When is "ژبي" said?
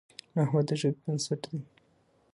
0.81-0.99